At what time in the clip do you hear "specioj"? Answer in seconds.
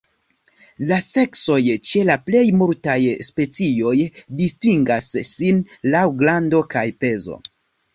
3.29-3.95